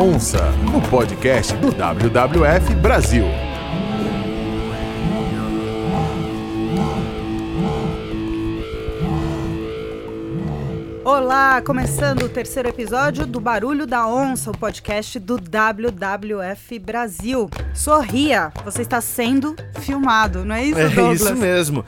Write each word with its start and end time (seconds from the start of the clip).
Onça, 0.00 0.52
no 0.72 0.80
podcast 0.82 1.56
do 1.56 1.72
WWF 1.72 2.72
Brasil. 2.76 3.24
Olá, 11.04 11.62
começando 11.62 12.22
o 12.22 12.28
terceiro 12.28 12.68
episódio 12.68 13.26
do 13.26 13.40
Barulho 13.40 13.86
da 13.86 14.06
Onça, 14.06 14.50
o 14.50 14.56
podcast 14.56 15.18
do 15.18 15.36
WWF 15.36 16.78
Brasil. 16.78 17.48
Sorria, 17.74 18.52
você 18.64 18.82
está 18.82 19.00
sendo 19.00 19.56
filmado, 19.80 20.44
não 20.44 20.54
é 20.54 20.64
isso, 20.64 20.78
É 20.78 20.88
Douglas? 20.90 21.20
isso 21.22 21.34
mesmo. 21.34 21.84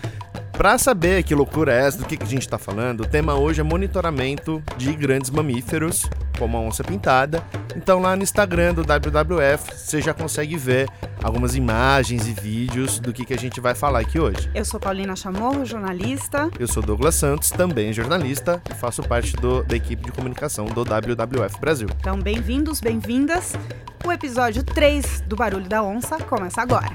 Pra 0.53 0.77
saber 0.77 1.23
que 1.23 1.35
loucura 1.35 1.73
é 1.73 1.87
essa, 1.87 1.99
do 1.99 2.05
que, 2.05 2.17
que 2.19 2.23
a 2.23 2.27
gente 2.27 2.47
tá 2.47 2.59
falando, 2.59 3.01
o 3.01 3.07
tema 3.07 3.35
hoje 3.35 3.61
é 3.61 3.65
monitoramento 3.65 4.63
de 4.77 4.93
grandes 4.95 5.31
mamíferos, 5.31 6.05
como 6.39 6.57
a 6.57 6.61
onça 6.61 6.85
pintada. 6.85 7.43
Então 7.75 7.99
lá 7.99 8.15
no 8.15 8.23
Instagram 8.23 8.75
do 8.75 8.83
WWF 8.83 9.75
você 9.75 10.03
já 10.03 10.13
consegue 10.13 10.57
ver 10.59 10.87
algumas 11.23 11.55
imagens 11.57 12.27
e 12.29 12.33
vídeos 12.33 12.99
do 12.99 13.11
que, 13.11 13.25
que 13.25 13.33
a 13.33 13.39
gente 13.39 13.59
vai 13.59 13.75
falar 13.75 14.01
aqui 14.01 14.19
hoje. 14.21 14.51
Eu 14.55 14.65
sou 14.65 14.79
Paulina 14.79 15.17
Chamorro, 15.17 15.65
jornalista. 15.65 16.51
Eu 16.59 16.69
sou 16.69 16.83
Douglas 16.83 17.15
Santos, 17.15 17.49
também 17.51 17.91
jornalista, 17.93 18.61
e 18.71 18.75
faço 18.75 19.03
parte 19.03 19.37
do- 19.37 19.63
da 19.63 19.77
equipe 19.77 20.05
de 20.05 20.13
comunicação 20.13 20.67
do 20.67 20.85
WWF 20.85 21.59
Brasil. 21.59 21.89
Então, 22.01 22.19
bem-vindos, 22.19 22.81
bem-vindas. 22.83 23.55
O 24.05 24.13
episódio 24.13 24.63
3 24.63 25.23
do 25.27 25.37
Barulho 25.37 25.69
da 25.69 25.83
Onça 25.83 26.19
começa 26.19 26.61
agora. 26.61 26.91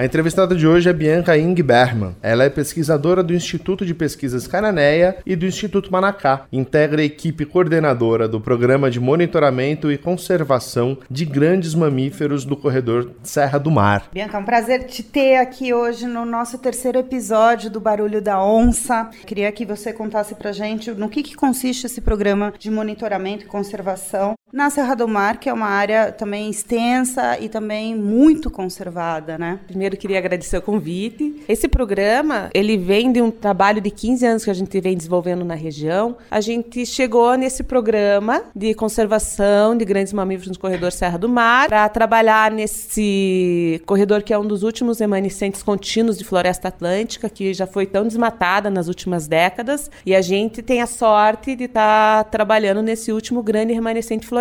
A 0.00 0.04
entrevistada 0.06 0.56
de 0.56 0.66
hoje 0.66 0.88
é 0.88 0.94
Bianca 0.94 1.36
Ing 1.36 1.62
Berman. 1.62 2.16
Ela 2.22 2.44
é 2.44 2.48
pesquisadora 2.48 3.22
do 3.22 3.34
Instituto 3.34 3.84
de 3.84 3.92
Pesquisas 3.92 4.46
Cananéia 4.46 5.18
e 5.26 5.36
do 5.36 5.44
Instituto 5.44 5.92
Manacá. 5.92 6.46
Integra 6.50 7.02
a 7.02 7.04
equipe 7.04 7.44
coordenadora 7.44 8.26
do 8.26 8.40
Programa 8.40 8.90
de 8.90 8.98
Monitoramento 8.98 9.92
e 9.92 9.98
Conservação 9.98 10.96
de 11.10 11.26
Grandes 11.26 11.74
Mamíferos 11.74 12.46
do 12.46 12.56
Corredor 12.56 13.10
Serra 13.22 13.58
do 13.58 13.70
Mar. 13.70 14.08
Bianca, 14.10 14.38
é 14.38 14.40
um 14.40 14.44
prazer 14.46 14.84
te 14.84 15.02
ter 15.02 15.36
aqui 15.36 15.74
hoje 15.74 16.06
no 16.06 16.24
nosso 16.24 16.56
terceiro 16.56 16.98
episódio 16.98 17.68
do 17.68 17.78
Barulho 17.78 18.22
da 18.22 18.42
Onça. 18.42 19.10
Queria 19.26 19.52
que 19.52 19.66
você 19.66 19.92
contasse 19.92 20.34
pra 20.34 20.50
gente 20.50 20.92
no 20.92 21.10
que, 21.10 21.22
que 21.22 21.34
consiste 21.34 21.84
esse 21.84 22.00
programa 22.00 22.54
de 22.58 22.70
monitoramento 22.70 23.44
e 23.44 23.48
conservação 23.48 24.32
na 24.52 24.68
Serra 24.68 24.94
do 24.94 25.06
Mar, 25.06 25.38
que 25.38 25.48
é 25.48 25.52
uma 25.52 25.68
área 25.68 26.10
também 26.10 26.50
extensa 26.50 27.38
e 27.38 27.48
também 27.48 27.94
muito 27.94 28.50
conservada, 28.50 29.38
né? 29.38 29.60
Primeiro 29.66 29.96
queria 29.96 30.18
agradecer 30.18 30.56
o 30.56 30.62
convite. 30.62 31.42
Esse 31.48 31.68
programa, 31.68 32.50
ele 32.52 32.76
vem 32.76 33.12
de 33.12 33.22
um 33.22 33.30
trabalho 33.30 33.80
de 33.80 33.90
15 33.90 34.26
anos 34.26 34.44
que 34.44 34.50
a 34.50 34.54
gente 34.54 34.80
vem 34.80 34.96
desenvolvendo 34.96 35.44
na 35.44 35.54
região. 35.54 36.16
A 36.30 36.40
gente 36.40 36.84
chegou 36.84 37.36
nesse 37.36 37.62
programa 37.62 38.42
de 38.54 38.74
conservação 38.74 39.76
de 39.76 39.84
grandes 39.84 40.12
mamíferos 40.12 40.56
no 40.56 40.58
corredor 40.58 40.90
Serra 40.90 41.18
do 41.18 41.28
Mar 41.28 41.68
para 41.68 41.88
trabalhar 41.88 42.50
nesse 42.50 43.80
corredor 43.86 44.22
que 44.22 44.32
é 44.32 44.38
um 44.38 44.46
dos 44.46 44.62
últimos 44.62 44.98
remanescentes 44.98 45.62
contínuos 45.62 46.18
de 46.18 46.24
floresta 46.24 46.68
atlântica 46.68 47.28
que 47.28 47.54
já 47.54 47.66
foi 47.66 47.86
tão 47.86 48.06
desmatada 48.06 48.68
nas 48.68 48.88
últimas 48.88 49.28
décadas 49.28 49.90
e 50.04 50.14
a 50.14 50.20
gente 50.20 50.62
tem 50.62 50.82
a 50.82 50.86
sorte 50.86 51.54
de 51.54 51.64
estar 51.64 52.24
trabalhando 52.24 52.82
nesse 52.82 53.12
último 53.12 53.42
grande 53.42 53.72
remanescente 53.72 54.26
florestal 54.26 54.39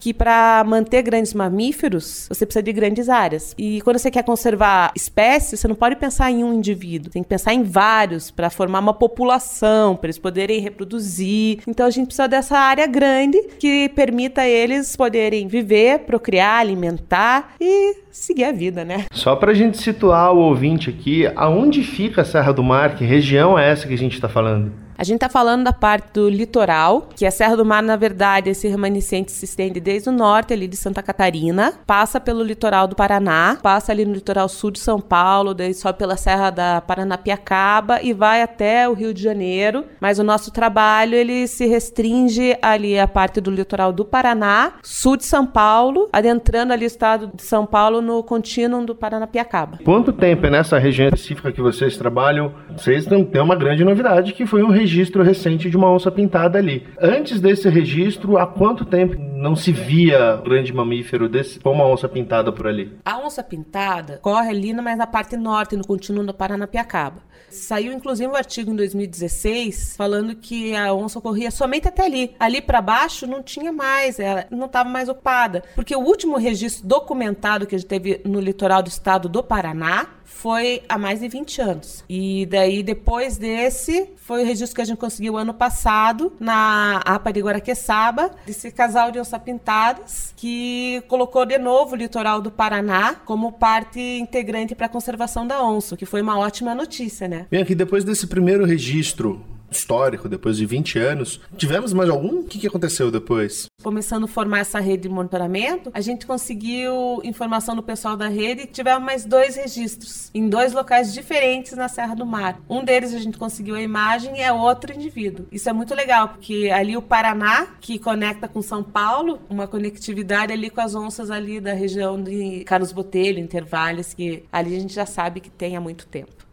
que 0.00 0.12
para 0.12 0.64
manter 0.66 1.02
grandes 1.02 1.34
mamíferos 1.34 2.26
você 2.28 2.44
precisa 2.44 2.62
de 2.62 2.72
grandes 2.72 3.08
áreas. 3.08 3.54
E 3.58 3.80
quando 3.82 3.98
você 3.98 4.10
quer 4.10 4.22
conservar 4.22 4.92
espécies, 4.94 5.60
você 5.60 5.68
não 5.68 5.74
pode 5.74 5.96
pensar 5.96 6.30
em 6.30 6.44
um 6.44 6.52
indivíduo, 6.52 7.10
tem 7.10 7.22
que 7.22 7.28
pensar 7.28 7.54
em 7.54 7.62
vários 7.62 8.30
para 8.30 8.50
formar 8.50 8.80
uma 8.80 8.94
população, 8.94 9.96
para 9.96 10.06
eles 10.06 10.18
poderem 10.18 10.60
reproduzir. 10.60 11.60
Então 11.66 11.86
a 11.86 11.90
gente 11.90 12.06
precisa 12.06 12.28
dessa 12.28 12.58
área 12.58 12.86
grande 12.86 13.40
que 13.58 13.88
permita 13.90 14.42
a 14.42 14.48
eles 14.48 14.96
poderem 14.96 15.46
viver, 15.46 16.00
procriar, 16.00 16.60
alimentar 16.60 17.54
e 17.60 17.96
seguir 18.10 18.44
a 18.44 18.52
vida, 18.52 18.84
né? 18.84 19.06
Só 19.12 19.34
pra 19.36 19.54
gente 19.54 19.78
situar 19.78 20.32
o 20.32 20.38
ouvinte 20.38 20.90
aqui, 20.90 21.26
aonde 21.34 21.82
fica 21.82 22.22
a 22.22 22.24
Serra 22.24 22.52
do 22.52 22.62
Mar? 22.62 22.94
Que 22.94 23.04
região 23.04 23.58
é 23.58 23.70
essa 23.70 23.86
que 23.86 23.94
a 23.94 23.98
gente 23.98 24.20
tá 24.20 24.28
falando? 24.28 24.81
A 25.02 25.04
gente 25.04 25.16
está 25.16 25.28
falando 25.28 25.64
da 25.64 25.72
parte 25.72 26.12
do 26.14 26.28
litoral, 26.28 27.08
que 27.16 27.26
a 27.26 27.30
Serra 27.32 27.56
do 27.56 27.64
Mar, 27.64 27.82
na 27.82 27.96
verdade, 27.96 28.50
esse 28.50 28.68
remanescente 28.68 29.32
se 29.32 29.44
estende 29.46 29.80
desde 29.80 30.08
o 30.08 30.12
norte 30.12 30.52
ali 30.52 30.68
de 30.68 30.76
Santa 30.76 31.02
Catarina, 31.02 31.72
passa 31.84 32.20
pelo 32.20 32.44
litoral 32.44 32.86
do 32.86 32.94
Paraná, 32.94 33.58
passa 33.60 33.90
ali 33.90 34.04
no 34.04 34.14
litoral 34.14 34.48
sul 34.48 34.70
de 34.70 34.78
São 34.78 35.00
Paulo, 35.00 35.54
daí 35.54 35.74
sobe 35.74 35.98
pela 35.98 36.16
Serra 36.16 36.50
da 36.50 36.80
Paranapiacaba 36.80 38.00
e 38.00 38.12
vai 38.12 38.42
até 38.42 38.88
o 38.88 38.92
Rio 38.92 39.12
de 39.12 39.20
Janeiro. 39.20 39.86
Mas 40.00 40.20
o 40.20 40.22
nosso 40.22 40.52
trabalho 40.52 41.16
ele 41.16 41.48
se 41.48 41.66
restringe 41.66 42.56
ali 42.62 42.96
à 42.96 43.08
parte 43.08 43.40
do 43.40 43.50
litoral 43.50 43.92
do 43.92 44.04
Paraná, 44.04 44.74
sul 44.84 45.16
de 45.16 45.24
São 45.24 45.44
Paulo, 45.44 46.08
adentrando 46.12 46.72
ali 46.72 46.84
o 46.84 46.86
estado 46.86 47.28
de 47.34 47.42
São 47.42 47.66
Paulo 47.66 48.00
no 48.00 48.22
contínuo 48.22 48.86
do 48.86 48.94
Paranapiacaba. 48.94 49.80
Quanto 49.84 50.12
tempo 50.12 50.46
é 50.46 50.50
nessa 50.50 50.78
região 50.78 51.08
específica 51.08 51.50
que 51.50 51.60
vocês 51.60 51.96
trabalham? 51.96 52.52
Vocês 52.76 53.04
têm 53.04 53.28
uma 53.40 53.56
grande 53.56 53.84
novidade 53.84 54.32
que 54.32 54.46
foi 54.46 54.62
um 54.62 54.70
registro 54.92 55.22
recente 55.22 55.70
de 55.70 55.76
uma 55.76 55.90
onça 55.90 56.10
pintada 56.10 56.58
ali. 56.58 56.84
Antes 57.00 57.40
desse 57.40 57.68
registro, 57.68 58.36
há 58.36 58.46
quanto 58.46 58.84
tempo 58.84 59.16
não 59.42 59.56
se 59.56 59.72
via 59.72 60.36
grande 60.36 60.72
mamífero 60.72 61.28
desse 61.28 61.58
com 61.58 61.72
uma 61.72 61.84
onça 61.84 62.08
pintada 62.08 62.52
por 62.52 62.68
ali? 62.68 62.96
A 63.04 63.18
onça 63.18 63.42
pintada 63.42 64.20
corre 64.22 64.50
ali, 64.50 64.72
mas 64.72 64.96
na 64.96 65.06
parte 65.06 65.36
norte, 65.36 65.76
no 65.76 65.84
contínuo 65.84 66.24
do 66.24 66.32
Paranapiacaba. 66.32 67.20
Saiu 67.50 67.92
inclusive 67.92 68.30
um 68.30 68.36
artigo 68.36 68.70
em 68.70 68.76
2016 68.76 69.96
falando 69.96 70.34
que 70.36 70.74
a 70.74 70.94
onça 70.94 71.20
corria 71.20 71.50
somente 71.50 71.88
até 71.88 72.06
ali. 72.06 72.34
Ali 72.38 72.62
para 72.62 72.80
baixo 72.80 73.26
não 73.26 73.42
tinha 73.42 73.72
mais, 73.72 74.18
ela 74.18 74.46
não 74.50 74.66
estava 74.66 74.88
mais 74.88 75.08
ocupada. 75.08 75.62
Porque 75.74 75.94
o 75.94 76.00
último 76.00 76.38
registro 76.38 76.86
documentado 76.86 77.66
que 77.66 77.74
a 77.74 77.78
gente 77.78 77.88
teve 77.88 78.22
no 78.24 78.40
litoral 78.40 78.82
do 78.82 78.88
estado 78.88 79.28
do 79.28 79.42
Paraná 79.42 80.06
foi 80.32 80.82
há 80.88 80.98
mais 80.98 81.20
de 81.20 81.28
20 81.28 81.60
anos. 81.60 82.04
E 82.08 82.46
daí, 82.46 82.82
depois 82.82 83.36
desse, 83.36 84.10
foi 84.16 84.42
o 84.42 84.46
registro 84.46 84.74
que 84.74 84.82
a 84.82 84.84
gente 84.84 84.98
conseguiu 84.98 85.36
ano 85.36 85.54
passado 85.54 86.32
na 86.40 86.96
APA 87.04 87.32
de 87.32 87.40
Guaraqueçaba, 87.40 88.30
desse 88.46 88.70
casal 88.70 89.10
de 89.10 89.20
onça 89.20 89.31
pintadas, 89.38 90.32
que 90.36 91.02
colocou 91.08 91.44
de 91.44 91.58
novo 91.58 91.94
o 91.94 91.96
litoral 91.96 92.40
do 92.40 92.50
Paraná 92.50 93.14
como 93.24 93.52
parte 93.52 94.00
integrante 94.00 94.74
para 94.74 94.86
a 94.86 94.88
conservação 94.88 95.46
da 95.46 95.62
onça, 95.62 95.96
que 95.96 96.06
foi 96.06 96.22
uma 96.22 96.38
ótima 96.38 96.74
notícia, 96.74 97.28
né? 97.28 97.46
Bem, 97.50 97.62
aqui 97.62 97.74
depois 97.74 98.04
desse 98.04 98.26
primeiro 98.26 98.64
registro 98.64 99.44
histórico, 99.76 100.28
depois 100.28 100.56
de 100.56 100.66
20 100.66 100.98
anos, 100.98 101.40
tivemos 101.56 101.92
mais 101.92 102.08
algum? 102.08 102.40
O 102.40 102.44
que, 102.44 102.58
que 102.58 102.66
aconteceu 102.66 103.10
depois? 103.10 103.66
Começando 103.82 104.24
a 104.24 104.28
formar 104.28 104.60
essa 104.60 104.80
rede 104.80 105.02
de 105.02 105.08
monitoramento, 105.08 105.90
a 105.92 106.00
gente 106.00 106.26
conseguiu 106.26 107.20
informação 107.24 107.74
do 107.74 107.82
pessoal 107.82 108.16
da 108.16 108.28
rede 108.28 108.62
e 108.62 108.66
tivemos 108.66 109.02
mais 109.02 109.24
dois 109.24 109.56
registros 109.56 110.30
em 110.34 110.48
dois 110.48 110.72
locais 110.72 111.12
diferentes 111.12 111.72
na 111.72 111.88
Serra 111.88 112.14
do 112.14 112.24
Mar. 112.24 112.60
Um 112.68 112.84
deles 112.84 113.14
a 113.14 113.18
gente 113.18 113.38
conseguiu 113.38 113.74
a 113.74 113.82
imagem 113.82 114.38
e 114.38 114.40
é 114.40 114.52
outro 114.52 114.92
indivíduo. 114.92 115.46
Isso 115.50 115.68
é 115.68 115.72
muito 115.72 115.94
legal, 115.94 116.28
porque 116.28 116.70
ali 116.72 116.96
o 116.96 117.02
Paraná, 117.02 117.66
que 117.80 117.98
conecta 117.98 118.46
com 118.48 118.62
São 118.62 118.82
Paulo, 118.82 119.40
uma 119.48 119.66
conectividade 119.66 120.52
ali 120.52 120.70
com 120.70 120.80
as 120.80 120.94
onças 120.94 121.30
ali 121.30 121.60
da 121.60 121.72
região 121.72 122.22
de 122.22 122.64
Carlos 122.64 122.92
Botelho, 122.92 123.38
Intervalos, 123.38 124.14
que 124.14 124.44
ali 124.52 124.76
a 124.76 124.80
gente 124.80 124.94
já 124.94 125.06
sabe 125.06 125.40
que 125.40 125.50
tem 125.50 125.76
há 125.76 125.80
muito 125.80 126.06
tempo. 126.06 126.51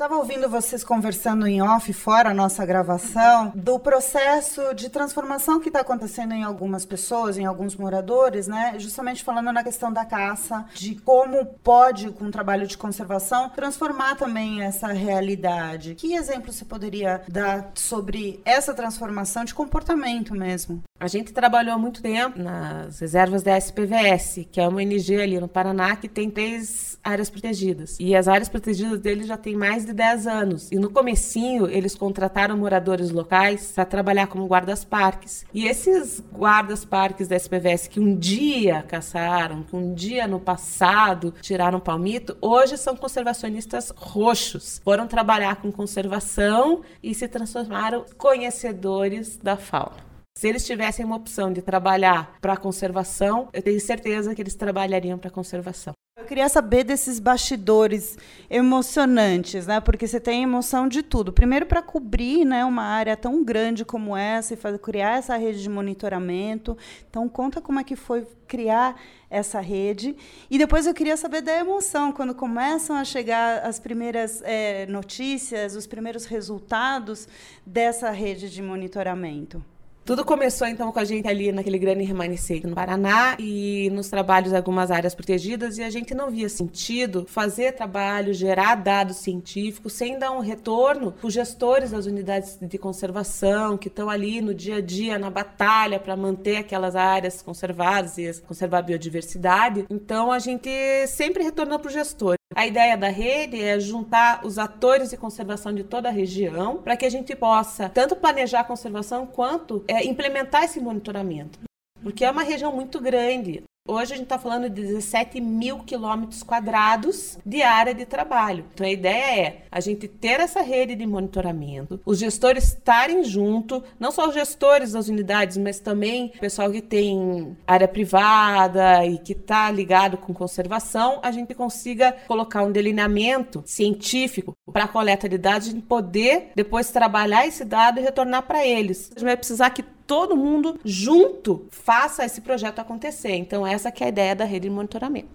Estava 0.00 0.16
ouvindo 0.16 0.48
vocês 0.48 0.82
conversando 0.82 1.46
em 1.46 1.60
off, 1.60 1.92
fora 1.92 2.30
a 2.30 2.34
nossa 2.34 2.64
gravação, 2.64 3.52
do 3.54 3.78
processo 3.78 4.72
de 4.74 4.88
transformação 4.88 5.60
que 5.60 5.68
está 5.68 5.80
acontecendo 5.80 6.32
em 6.32 6.42
algumas 6.42 6.86
pessoas, 6.86 7.36
em 7.36 7.44
alguns 7.44 7.76
moradores, 7.76 8.48
né? 8.48 8.76
Justamente 8.78 9.22
falando 9.22 9.52
na 9.52 9.62
questão 9.62 9.92
da 9.92 10.02
caça, 10.06 10.64
de 10.72 10.94
como 10.94 11.44
pode, 11.44 12.10
com 12.12 12.24
o 12.24 12.30
trabalho 12.30 12.66
de 12.66 12.78
conservação, 12.78 13.50
transformar 13.50 14.16
também 14.16 14.62
essa 14.62 14.86
realidade. 14.86 15.96
Que 15.96 16.14
exemplo 16.14 16.50
você 16.50 16.64
poderia 16.64 17.20
dar 17.28 17.70
sobre 17.74 18.40
essa 18.42 18.72
transformação 18.72 19.44
de 19.44 19.54
comportamento 19.54 20.34
mesmo? 20.34 20.82
A 20.98 21.08
gente 21.08 21.30
trabalhou 21.30 21.78
muito 21.78 22.00
tempo 22.00 22.38
nas 22.38 23.00
reservas 23.00 23.42
da 23.42 23.56
SPVS, 23.56 24.46
que 24.50 24.60
é 24.60 24.66
uma 24.66 24.80
ONG 24.80 25.20
ali 25.20 25.38
no 25.38 25.48
Paraná 25.48 25.94
que 25.94 26.08
tem 26.08 26.30
três 26.30 26.98
áreas 27.02 27.30
protegidas. 27.30 27.96
E 27.98 28.14
as 28.14 28.28
áreas 28.28 28.48
protegidas 28.48 29.00
deles 29.00 29.26
já 29.26 29.36
tem 29.36 29.56
mais 29.56 29.84
de 29.84 29.89
10 29.92 30.26
anos. 30.26 30.72
E 30.72 30.76
no 30.76 30.90
comecinho, 30.90 31.66
eles 31.66 31.94
contrataram 31.94 32.56
moradores 32.56 33.10
locais 33.10 33.72
para 33.72 33.84
trabalhar 33.84 34.26
como 34.26 34.46
guardas-parques. 34.46 35.44
E 35.52 35.66
esses 35.66 36.22
guardas-parques 36.32 37.28
da 37.28 37.36
SPVS 37.36 37.88
que 37.88 38.00
um 38.00 38.16
dia 38.16 38.82
caçaram, 38.82 39.62
que 39.62 39.76
um 39.76 39.94
dia 39.94 40.26
no 40.26 40.40
passado 40.40 41.34
tiraram 41.40 41.80
palmito, 41.80 42.36
hoje 42.40 42.76
são 42.76 42.96
conservacionistas 42.96 43.92
roxos. 43.96 44.80
Foram 44.84 45.06
trabalhar 45.06 45.56
com 45.56 45.70
conservação 45.72 46.82
e 47.02 47.14
se 47.14 47.28
transformaram 47.28 48.04
conhecedores 48.16 49.36
da 49.36 49.56
fauna. 49.56 50.10
Se 50.36 50.48
eles 50.48 50.64
tivessem 50.64 51.04
uma 51.04 51.16
opção 51.16 51.52
de 51.52 51.60
trabalhar 51.60 52.38
para 52.40 52.56
conservação, 52.56 53.48
eu 53.52 53.62
tenho 53.62 53.80
certeza 53.80 54.34
que 54.34 54.40
eles 54.40 54.54
trabalhariam 54.54 55.18
para 55.18 55.30
conservação. 55.30 55.92
Eu 56.20 56.26
queria 56.26 56.48
saber 56.50 56.84
desses 56.84 57.18
bastidores 57.18 58.18
emocionantes, 58.50 59.66
né? 59.66 59.80
Porque 59.80 60.06
você 60.06 60.20
tem 60.20 60.42
emoção 60.42 60.86
de 60.86 61.02
tudo. 61.02 61.32
Primeiro, 61.32 61.64
para 61.64 61.80
cobrir 61.80 62.44
né, 62.44 62.62
uma 62.62 62.82
área 62.82 63.16
tão 63.16 63.42
grande 63.42 63.86
como 63.86 64.14
essa 64.14 64.52
e 64.52 64.56
fazer, 64.56 64.78
criar 64.78 65.18
essa 65.18 65.36
rede 65.38 65.62
de 65.62 65.68
monitoramento. 65.68 66.76
Então, 67.08 67.26
conta 67.26 67.60
como 67.60 67.80
é 67.80 67.84
que 67.84 67.96
foi 67.96 68.26
criar 68.46 69.00
essa 69.30 69.60
rede. 69.60 70.14
E 70.50 70.58
depois 70.58 70.86
eu 70.86 70.92
queria 70.92 71.16
saber 71.16 71.40
da 71.40 71.56
emoção, 71.56 72.12
quando 72.12 72.34
começam 72.34 72.96
a 72.96 73.04
chegar 73.04 73.64
as 73.64 73.80
primeiras 73.80 74.42
é, 74.42 74.86
notícias, 74.86 75.74
os 75.74 75.86
primeiros 75.86 76.26
resultados 76.26 77.26
dessa 77.64 78.10
rede 78.10 78.50
de 78.50 78.60
monitoramento. 78.60 79.64
Tudo 80.10 80.24
começou 80.24 80.66
então 80.66 80.90
com 80.90 80.98
a 80.98 81.04
gente 81.04 81.28
ali 81.28 81.52
naquele 81.52 81.78
grande 81.78 82.02
remanescente 82.02 82.66
no 82.66 82.74
Paraná 82.74 83.36
e 83.38 83.88
nos 83.92 84.08
trabalhos 84.08 84.52
em 84.52 84.56
algumas 84.56 84.90
áreas 84.90 85.14
protegidas 85.14 85.78
e 85.78 85.84
a 85.84 85.88
gente 85.88 86.14
não 86.14 86.32
via 86.32 86.48
sentido 86.48 87.24
fazer 87.28 87.76
trabalho, 87.76 88.34
gerar 88.34 88.74
dados 88.74 89.18
científicos 89.18 89.92
sem 89.92 90.18
dar 90.18 90.32
um 90.32 90.40
retorno 90.40 91.12
para 91.12 91.28
os 91.28 91.32
gestores 91.32 91.92
das 91.92 92.06
unidades 92.06 92.58
de 92.60 92.76
conservação 92.76 93.78
que 93.78 93.86
estão 93.86 94.10
ali 94.10 94.40
no 94.40 94.52
dia 94.52 94.78
a 94.78 94.80
dia 94.80 95.16
na 95.16 95.30
batalha 95.30 96.00
para 96.00 96.16
manter 96.16 96.56
aquelas 96.56 96.96
áreas 96.96 97.40
conservadas 97.40 98.18
e 98.18 98.32
conservar 98.40 98.78
a 98.78 98.82
biodiversidade. 98.82 99.86
Então 99.88 100.32
a 100.32 100.40
gente 100.40 100.68
sempre 101.06 101.44
retornou 101.44 101.78
para 101.78 101.88
o 101.88 101.92
gestor. 101.92 102.39
A 102.54 102.66
ideia 102.66 102.96
da 102.96 103.08
rede 103.08 103.62
é 103.62 103.78
juntar 103.78 104.44
os 104.44 104.58
atores 104.58 105.10
de 105.10 105.16
conservação 105.16 105.72
de 105.72 105.84
toda 105.84 106.08
a 106.08 106.12
região 106.12 106.78
para 106.78 106.96
que 106.96 107.06
a 107.06 107.10
gente 107.10 107.34
possa 107.36 107.88
tanto 107.88 108.16
planejar 108.16 108.60
a 108.60 108.64
conservação 108.64 109.24
quanto 109.24 109.84
é, 109.86 110.04
implementar 110.04 110.64
esse 110.64 110.80
monitoramento. 110.80 111.60
Porque 112.02 112.24
é 112.24 112.30
uma 112.30 112.42
região 112.42 112.74
muito 112.74 113.00
grande. 113.00 113.62
Hoje 113.90 114.12
a 114.12 114.16
gente 114.16 114.26
está 114.26 114.38
falando 114.38 114.70
de 114.70 114.82
17 114.82 115.40
mil 115.40 115.80
quilômetros 115.80 116.44
quadrados 116.44 117.36
de 117.44 117.60
área 117.60 117.92
de 117.92 118.06
trabalho. 118.06 118.64
Então 118.72 118.86
a 118.86 118.90
ideia 118.90 119.40
é 119.40 119.62
a 119.68 119.80
gente 119.80 120.06
ter 120.06 120.38
essa 120.38 120.62
rede 120.62 120.94
de 120.94 121.04
monitoramento, 121.04 122.00
os 122.06 122.20
gestores 122.20 122.68
estarem 122.68 123.24
junto, 123.24 123.82
não 123.98 124.12
só 124.12 124.28
os 124.28 124.34
gestores 124.34 124.92
das 124.92 125.08
unidades, 125.08 125.56
mas 125.56 125.80
também 125.80 126.32
o 126.36 126.38
pessoal 126.38 126.70
que 126.70 126.80
tem 126.80 127.56
área 127.66 127.88
privada 127.88 129.04
e 129.04 129.18
que 129.18 129.32
está 129.32 129.68
ligado 129.72 130.16
com 130.16 130.32
conservação, 130.32 131.18
a 131.20 131.32
gente 131.32 131.52
consiga 131.52 132.16
colocar 132.28 132.62
um 132.62 132.70
delineamento 132.70 133.60
científico 133.66 134.56
para 134.72 134.84
a 134.84 134.88
coleta 134.88 135.28
de 135.28 135.36
dados, 135.36 135.66
gente 135.66 135.82
poder 135.82 136.52
depois 136.54 136.92
trabalhar 136.92 137.44
esse 137.44 137.64
dado 137.64 137.98
e 137.98 138.04
retornar 138.04 138.42
para 138.42 138.64
eles. 138.64 139.10
A 139.10 139.18
gente 139.18 139.24
vai 139.24 139.36
precisar 139.36 139.70
que 139.70 139.82
todo 140.10 140.36
mundo 140.36 140.76
junto 140.84 141.68
faça 141.70 142.24
esse 142.24 142.40
projeto 142.40 142.80
acontecer. 142.80 143.36
Então 143.36 143.64
essa 143.64 143.92
que 143.92 144.02
é 144.02 144.06
a 144.06 144.08
ideia 144.08 144.34
da 144.34 144.44
rede 144.44 144.68
de 144.68 144.74
monitoramento. 144.74 145.28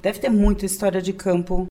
Deve 0.00 0.20
ter 0.20 0.28
muita 0.28 0.64
história 0.64 1.02
de 1.02 1.12
campo 1.12 1.66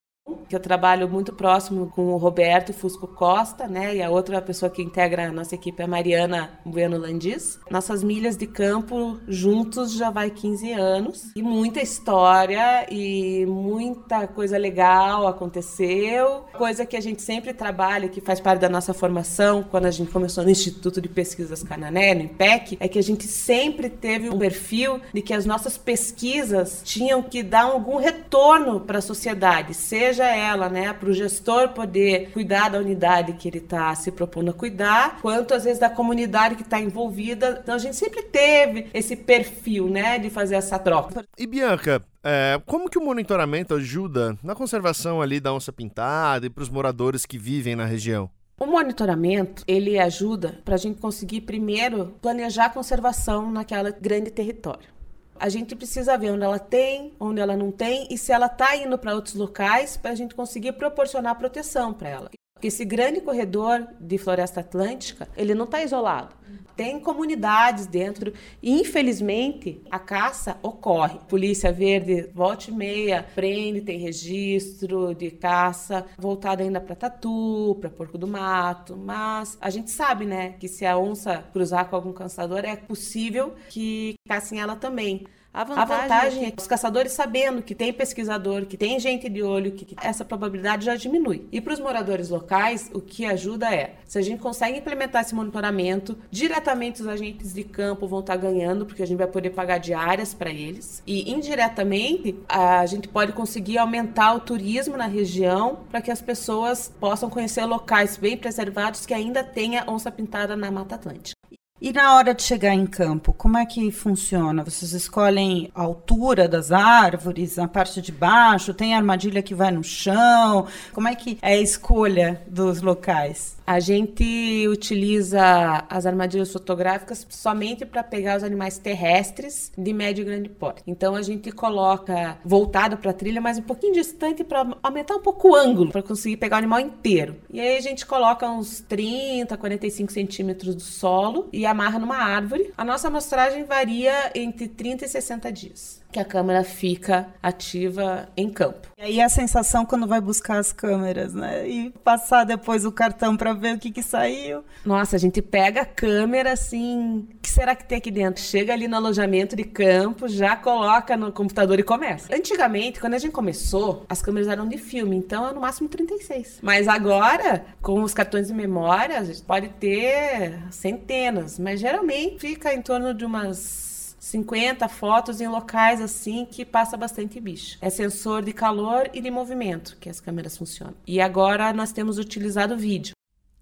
que 0.48 0.54
eu 0.54 0.60
trabalho 0.60 1.08
muito 1.08 1.32
próximo 1.32 1.88
com 1.94 2.12
o 2.12 2.16
Roberto 2.16 2.72
Fusco 2.72 3.06
Costa, 3.06 3.66
né? 3.66 3.96
E 3.96 4.02
a 4.02 4.10
outra 4.10 4.40
pessoa 4.40 4.70
que 4.70 4.82
integra 4.82 5.28
a 5.28 5.32
nossa 5.32 5.54
equipe 5.54 5.80
é 5.80 5.84
a 5.84 5.88
Mariana 5.88 6.50
Bueno 6.64 6.98
Landis. 6.98 7.58
Nossas 7.70 8.02
milhas 8.02 8.36
de 8.36 8.46
campo 8.46 9.18
juntos 9.28 9.92
já 9.92 10.10
vai 10.10 10.30
15 10.30 10.72
anos. 10.72 11.30
E 11.34 11.42
muita 11.42 11.80
história 11.80 12.86
e 12.90 13.46
muita 13.46 14.26
coisa 14.26 14.58
legal 14.58 15.26
aconteceu. 15.26 16.44
Coisa 16.52 16.84
que 16.84 16.96
a 16.96 17.00
gente 17.00 17.22
sempre 17.22 17.52
trabalha, 17.52 18.08
que 18.08 18.20
faz 18.20 18.40
parte 18.40 18.60
da 18.60 18.68
nossa 18.68 18.92
formação, 18.92 19.62
quando 19.62 19.86
a 19.86 19.90
gente 19.90 20.10
começou 20.10 20.44
no 20.44 20.50
Instituto 20.50 21.00
de 21.00 21.08
Pesquisas 21.08 21.62
Canané, 21.62 22.14
no 22.14 22.22
IPEC, 22.22 22.76
é 22.80 22.88
que 22.88 22.98
a 22.98 23.02
gente 23.02 23.26
sempre 23.26 23.88
teve 23.88 24.28
um 24.28 24.38
perfil 24.38 25.00
de 25.12 25.22
que 25.22 25.32
as 25.32 25.46
nossas 25.46 25.76
pesquisas 25.76 26.82
tinham 26.84 27.22
que 27.22 27.42
dar 27.42 27.64
algum 27.64 27.96
retorno 27.96 28.80
para 28.80 28.98
a 28.98 29.02
sociedade, 29.02 29.74
seja 29.74 30.19
ela, 30.24 30.68
né, 30.68 30.92
para 30.92 31.08
o 31.08 31.12
gestor 31.12 31.70
poder 31.70 32.30
cuidar 32.32 32.68
da 32.68 32.78
unidade 32.78 33.34
que 33.34 33.48
ele 33.48 33.58
está 33.58 33.94
se 33.94 34.10
propondo 34.10 34.50
a 34.50 34.54
cuidar, 34.54 35.20
quanto 35.20 35.54
às 35.54 35.64
vezes 35.64 35.78
da 35.78 35.90
comunidade 35.90 36.54
que 36.56 36.62
está 36.62 36.80
envolvida. 36.80 37.60
Então 37.62 37.74
a 37.74 37.78
gente 37.78 37.96
sempre 37.96 38.22
teve 38.22 38.88
esse 38.92 39.16
perfil, 39.16 39.88
né, 39.88 40.18
de 40.18 40.30
fazer 40.30 40.56
essa 40.56 40.78
troca. 40.78 41.24
E 41.38 41.46
Bianca, 41.46 42.02
é, 42.22 42.60
como 42.66 42.88
que 42.88 42.98
o 42.98 43.04
monitoramento 43.04 43.74
ajuda 43.74 44.36
na 44.42 44.54
conservação 44.54 45.22
ali 45.22 45.40
da 45.40 45.52
onça 45.52 45.72
pintada 45.72 46.46
e 46.46 46.50
para 46.50 46.62
os 46.62 46.68
moradores 46.68 47.24
que 47.24 47.38
vivem 47.38 47.74
na 47.74 47.84
região? 47.84 48.30
O 48.58 48.66
monitoramento, 48.66 49.64
ele 49.66 49.98
ajuda 49.98 50.60
para 50.64 50.74
a 50.74 50.78
gente 50.78 51.00
conseguir 51.00 51.40
primeiro 51.40 52.14
planejar 52.20 52.66
a 52.66 52.70
conservação 52.70 53.50
naquela 53.50 53.90
grande 53.90 54.30
território 54.30 54.99
a 55.40 55.48
gente 55.48 55.74
precisa 55.74 56.18
ver 56.18 56.32
onde 56.32 56.44
ela 56.44 56.58
tem, 56.58 57.14
onde 57.18 57.40
ela 57.40 57.56
não 57.56 57.72
tem 57.72 58.06
e 58.10 58.18
se 58.18 58.30
ela 58.30 58.44
está 58.44 58.76
indo 58.76 58.98
para 58.98 59.14
outros 59.14 59.34
locais 59.34 59.96
para 59.96 60.10
a 60.10 60.14
gente 60.14 60.34
conseguir 60.34 60.72
proporcionar 60.72 61.38
proteção 61.38 61.94
para 61.94 62.10
ela. 62.10 62.30
Porque 62.52 62.68
esse 62.68 62.84
grande 62.84 63.22
corredor 63.22 63.88
de 63.98 64.18
floresta 64.18 64.60
atlântica, 64.60 65.26
ele 65.34 65.54
não 65.54 65.64
está 65.64 65.82
isolado. 65.82 66.36
Tem 66.80 66.98
comunidades 66.98 67.84
dentro 67.84 68.32
infelizmente, 68.62 69.82
a 69.90 69.98
caça 69.98 70.58
ocorre. 70.62 71.18
Polícia 71.28 71.70
Verde, 71.70 72.30
volta 72.34 72.70
e 72.70 72.72
meia, 72.72 73.22
prende, 73.34 73.82
tem 73.82 73.98
registro 73.98 75.14
de 75.14 75.30
caça 75.30 76.06
voltado 76.16 76.62
ainda 76.62 76.80
para 76.80 76.96
tatu, 76.96 77.76
para 77.78 77.90
porco 77.90 78.16
do 78.16 78.26
mato. 78.26 78.96
Mas 78.96 79.58
a 79.60 79.68
gente 79.68 79.90
sabe, 79.90 80.24
né, 80.24 80.54
que 80.58 80.68
se 80.68 80.86
a 80.86 80.96
onça 80.96 81.44
cruzar 81.52 81.86
com 81.90 81.96
algum 81.96 82.14
caçador, 82.14 82.60
é 82.64 82.76
possível 82.76 83.54
que 83.68 84.14
caçem 84.26 84.58
ela 84.58 84.74
também. 84.74 85.26
A 85.52 85.64
vantagem, 85.64 85.82
a 85.82 86.00
vantagem, 86.00 86.46
é 86.46 86.50
que 86.52 86.62
os 86.62 86.68
caçadores 86.68 87.12
sabendo 87.12 87.60
que 87.60 87.74
tem 87.74 87.92
pesquisador, 87.92 88.66
que 88.66 88.76
tem 88.76 89.00
gente 89.00 89.28
de 89.28 89.42
olho, 89.42 89.72
que, 89.72 89.84
que 89.84 89.96
essa 90.00 90.24
probabilidade 90.24 90.86
já 90.86 90.94
diminui. 90.94 91.48
E 91.50 91.60
para 91.60 91.72
os 91.72 91.80
moradores 91.80 92.30
locais, 92.30 92.88
o 92.94 93.00
que 93.00 93.26
ajuda 93.26 93.74
é, 93.74 93.96
se 94.06 94.16
a 94.16 94.22
gente 94.22 94.40
consegue 94.40 94.78
implementar 94.78 95.22
esse 95.22 95.34
monitoramento, 95.34 96.16
diretamente 96.30 97.02
os 97.02 97.08
agentes 97.08 97.52
de 97.52 97.64
campo 97.64 98.06
vão 98.06 98.20
estar 98.20 98.34
tá 98.34 98.40
ganhando, 98.40 98.86
porque 98.86 99.02
a 99.02 99.06
gente 99.06 99.18
vai 99.18 99.26
poder 99.26 99.50
pagar 99.50 99.78
diárias 99.78 100.32
para 100.32 100.50
eles. 100.50 101.02
E 101.04 101.32
indiretamente, 101.32 102.36
a 102.48 102.86
gente 102.86 103.08
pode 103.08 103.32
conseguir 103.32 103.78
aumentar 103.78 104.34
o 104.34 104.40
turismo 104.40 104.96
na 104.96 105.06
região 105.06 105.80
para 105.90 106.00
que 106.00 106.12
as 106.12 106.22
pessoas 106.22 106.92
possam 107.00 107.28
conhecer 107.28 107.64
locais 107.64 108.16
bem 108.16 108.36
preservados 108.36 109.04
que 109.04 109.14
ainda 109.14 109.42
tenha 109.42 109.84
onça 109.88 110.12
pintada 110.12 110.54
na 110.54 110.70
Mata 110.70 110.94
Atlântica. 110.94 111.39
E 111.82 111.94
na 111.94 112.14
hora 112.14 112.34
de 112.34 112.42
chegar 112.42 112.74
em 112.74 112.84
campo, 112.84 113.32
como 113.32 113.56
é 113.56 113.64
que 113.64 113.90
funciona? 113.90 114.62
Vocês 114.62 114.92
escolhem 114.92 115.72
a 115.74 115.80
altura 115.80 116.46
das 116.46 116.70
árvores, 116.70 117.58
a 117.58 117.66
parte 117.66 118.02
de 118.02 118.12
baixo, 118.12 118.74
tem 118.74 118.94
armadilha 118.94 119.42
que 119.42 119.54
vai 119.54 119.70
no 119.70 119.82
chão? 119.82 120.66
Como 120.92 121.08
é 121.08 121.14
que 121.14 121.38
é 121.40 121.54
a 121.54 121.56
escolha 121.56 122.42
dos 122.46 122.82
locais? 122.82 123.56
A 123.70 123.78
gente 123.78 124.66
utiliza 124.66 125.84
as 125.88 126.04
armadilhas 126.04 126.52
fotográficas 126.52 127.24
somente 127.30 127.86
para 127.86 128.02
pegar 128.02 128.36
os 128.36 128.42
animais 128.42 128.78
terrestres 128.78 129.70
de 129.78 129.92
médio 129.92 130.22
e 130.22 130.24
grande 130.24 130.48
porte. 130.48 130.82
Então 130.88 131.14
a 131.14 131.22
gente 131.22 131.52
coloca 131.52 132.36
voltado 132.44 132.96
para 132.96 133.12
a 133.12 133.14
trilha, 133.14 133.40
mas 133.40 133.58
um 133.58 133.62
pouquinho 133.62 133.92
distante 133.92 134.42
para 134.42 134.76
aumentar 134.82 135.14
um 135.14 135.22
pouco 135.22 135.50
o 135.50 135.54
ângulo, 135.54 135.92
para 135.92 136.02
conseguir 136.02 136.36
pegar 136.38 136.56
o 136.56 136.58
animal 136.58 136.80
inteiro. 136.80 137.36
E 137.48 137.60
aí 137.60 137.76
a 137.76 137.80
gente 137.80 138.04
coloca 138.04 138.50
uns 138.50 138.80
30, 138.80 139.56
45 139.56 140.10
centímetros 140.10 140.74
do 140.74 140.82
solo 140.82 141.48
e 141.52 141.64
amarra 141.64 142.00
numa 142.00 142.16
árvore. 142.16 142.72
A 142.76 142.84
nossa 142.84 143.06
amostragem 143.06 143.62
varia 143.62 144.32
entre 144.34 144.66
30 144.66 145.04
e 145.04 145.08
60 145.08 145.52
dias 145.52 146.00
que 146.10 146.18
a 146.18 146.24
câmera 146.24 146.64
fica 146.64 147.28
ativa 147.42 148.28
em 148.36 148.50
campo. 148.50 148.88
E 148.98 149.02
aí 149.02 149.20
a 149.20 149.28
sensação 149.28 149.86
quando 149.86 150.06
vai 150.06 150.20
buscar 150.20 150.58
as 150.58 150.72
câmeras, 150.72 151.34
né? 151.34 151.68
E 151.68 151.90
passar 151.90 152.44
depois 152.44 152.84
o 152.84 152.92
cartão 152.92 153.36
para 153.36 153.52
ver 153.60 153.76
o 153.76 153.78
que, 153.78 153.90
que 153.90 154.02
saiu. 154.02 154.64
Nossa, 154.84 155.16
a 155.16 155.18
gente 155.18 155.40
pega 155.42 155.82
a 155.82 155.84
câmera 155.84 156.52
assim, 156.52 157.28
o 157.34 157.38
que 157.40 157.50
será 157.50 157.74
que 157.74 157.84
tem 157.84 157.98
aqui 157.98 158.10
dentro? 158.10 158.42
Chega 158.42 158.72
ali 158.72 158.88
no 158.88 158.96
alojamento 158.96 159.54
de 159.54 159.64
campo, 159.64 160.28
já 160.28 160.56
coloca 160.56 161.16
no 161.16 161.30
computador 161.30 161.78
e 161.78 161.82
começa. 161.82 162.34
Antigamente, 162.34 163.00
quando 163.00 163.14
a 163.14 163.18
gente 163.18 163.32
começou, 163.32 164.04
as 164.08 164.22
câmeras 164.22 164.48
eram 164.48 164.66
de 164.66 164.78
filme, 164.78 165.16
então 165.16 165.48
é 165.48 165.52
no 165.52 165.60
máximo 165.60 165.88
36. 165.88 166.58
Mas 166.62 166.88
agora, 166.88 167.64
com 167.80 168.02
os 168.02 168.14
cartões 168.14 168.48
de 168.48 168.54
memória, 168.54 169.18
a 169.18 169.24
gente 169.24 169.42
pode 169.42 169.68
ter 169.68 170.58
centenas, 170.70 171.58
mas 171.58 171.80
geralmente 171.80 172.40
fica 172.40 172.72
em 172.72 172.82
torno 172.82 173.14
de 173.14 173.24
umas 173.24 173.90
50 174.20 174.86
fotos 174.88 175.40
em 175.40 175.48
locais 175.48 176.00
assim 176.00 176.44
que 176.44 176.64
passa 176.64 176.96
bastante 176.96 177.40
bicho. 177.40 177.78
É 177.80 177.88
sensor 177.88 178.42
de 178.42 178.52
calor 178.52 179.10
e 179.14 179.20
de 179.20 179.30
movimento 179.30 179.96
que 179.98 180.08
as 180.08 180.20
câmeras 180.20 180.56
funcionam. 180.56 180.94
E 181.06 181.20
agora 181.20 181.72
nós 181.72 181.90
temos 181.90 182.18
utilizado 182.18 182.76
vídeo. 182.76 183.14